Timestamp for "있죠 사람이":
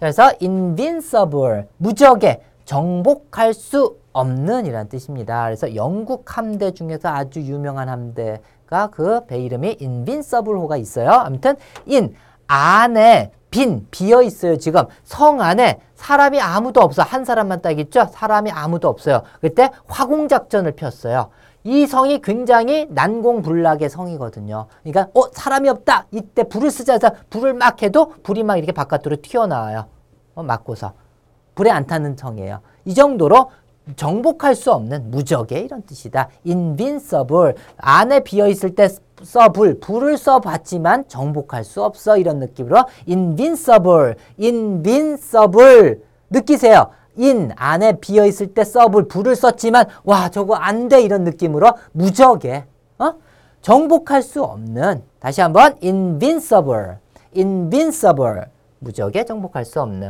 17.78-18.50